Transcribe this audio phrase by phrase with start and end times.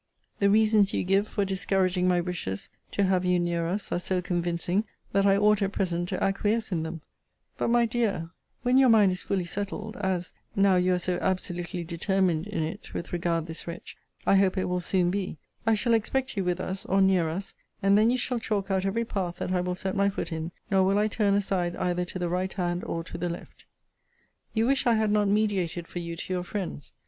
[0.39, 4.19] The reasons you give for discouraging my wishes to have you near us are so
[4.19, 7.01] convincing, that I ought at present to acquiesce in them:
[7.55, 8.31] but, my dear,
[8.63, 12.95] when your mind is fully settled, as, (now you are so absolutely determined in it,
[12.95, 13.95] with regard this wretch,)
[14.25, 15.37] I hope it will soon be,
[15.67, 18.85] I shall expect you with us, or near us: and then you shall chalk out
[18.85, 22.05] every path that I will set my foot in; nor will I turn aside either
[22.05, 23.65] to the right hand or to the left.
[24.55, 26.91] You wish I had not mediated for you to your friends.